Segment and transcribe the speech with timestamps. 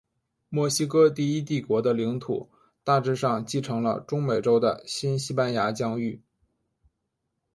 [0.49, 2.49] 墨西哥第一帝国的领土
[2.83, 6.19] 大致上继承了中美洲的新西班牙疆域。